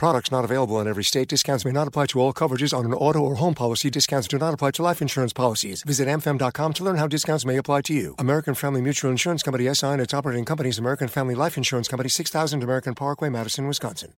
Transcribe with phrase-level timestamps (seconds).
[0.00, 1.28] Products not available in every state.
[1.28, 3.90] Discounts may not apply to all coverages on an auto or home policy.
[3.90, 5.82] Discounts do not apply to life insurance policies.
[5.82, 8.14] Visit amfam.com to learn how discounts may apply to you.
[8.18, 12.08] American Family Mutual Insurance Company SI and its operating companies American Family Life Insurance Company
[12.08, 14.14] 6000 American Parkway, Madison, Wisconsin.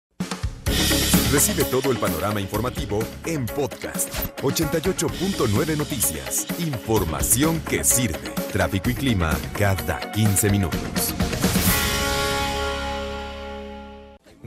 [1.33, 4.09] Recibe todo el panorama informativo en podcast
[4.41, 6.47] 88.9 Noticias.
[6.61, 8.31] Información que sirve.
[8.53, 11.13] Tráfico y clima cada 15 minutos.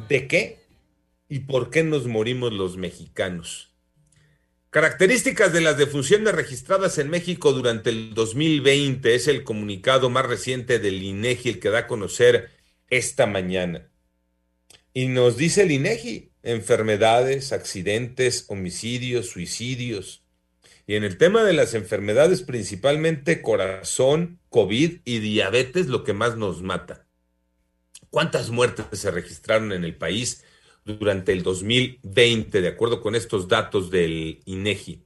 [0.08, 0.65] ¿De qué
[1.28, 3.74] y por qué nos morimos los mexicanos?
[4.70, 10.80] Características de las defunciones registradas en México durante el 2020 es el comunicado más reciente
[10.80, 12.52] del INEGI, el que da a conocer
[12.90, 13.90] esta mañana.
[14.94, 20.24] Y nos dice el INEGI, enfermedades, accidentes, homicidios, suicidios.
[20.88, 26.36] Y en el tema de las enfermedades, principalmente corazón, COVID y diabetes, lo que más
[26.36, 27.08] nos mata.
[28.10, 30.44] ¿Cuántas muertes se registraron en el país
[30.86, 35.02] durante el 2020, de acuerdo con estos datos del INEGI?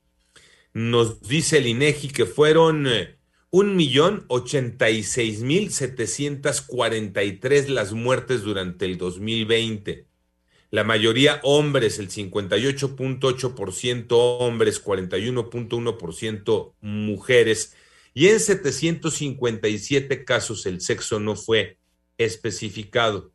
[0.73, 3.17] Nos dice el INEGI que fueron eh,
[3.49, 10.09] un millón ochenta y seis mil setecientas cuarenta y tres las muertes durante el 2020
[10.71, 17.75] la mayoría hombres, el 58.8% hombres, 41.1% mujeres,
[18.13, 21.77] y en 757 casos el sexo no fue
[22.17, 23.31] especificado.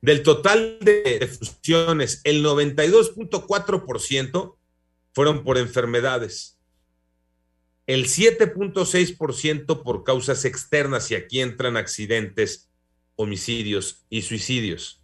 [0.00, 4.56] Del total de defunciones, el 92.4%
[5.12, 6.56] fueron por enfermedades,
[7.86, 12.70] el 7.6% por causas externas, y aquí entran accidentes,
[13.16, 15.02] homicidios y suicidios.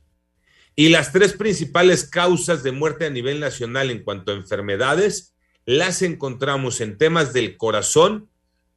[0.76, 5.34] Y las tres principales causas de muerte a nivel nacional en cuanto a enfermedades
[5.66, 8.28] las encontramos en temas del corazón,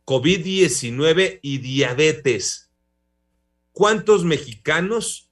[0.06, 2.72] COVID-19 y diabetes.
[3.74, 5.27] ¿Cuántos mexicanos,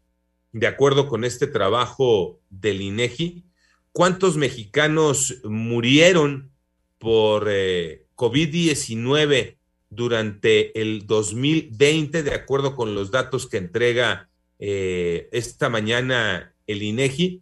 [0.55, 3.43] de acuerdo con este trabajo del INEGI,
[3.91, 6.49] cuántos mexicanos murieron
[6.97, 9.57] por eh, COVID-19
[9.89, 17.41] durante el 2020, de acuerdo con los datos que entrega eh, esta mañana el INEGI,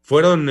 [0.00, 0.50] fueron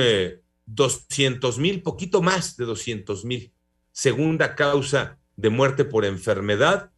[0.66, 3.52] 200 eh, mil, poquito más de 200 mil.
[3.90, 6.92] Segunda causa de muerte por enfermedad,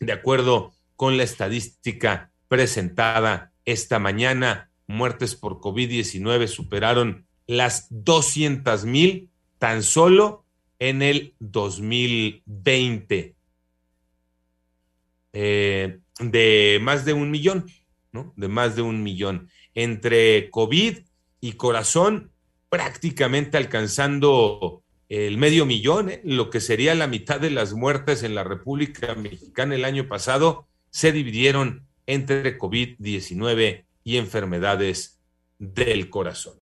[0.00, 9.30] de acuerdo con la estadística presentada esta mañana, muertes por COVID-19 superaron las 200 mil
[9.58, 10.44] tan solo
[10.78, 13.34] en el 2020.
[15.32, 17.66] Eh, de más de un millón,
[18.12, 18.32] ¿no?
[18.36, 20.98] De más de un millón entre COVID
[21.40, 22.30] y corazón
[22.68, 26.20] prácticamente alcanzando el medio millón, ¿eh?
[26.24, 30.66] lo que sería la mitad de las muertes en la República Mexicana el año pasado,
[30.90, 35.20] se dividieron entre COVID-19 y enfermedades
[35.58, 36.52] del corazón.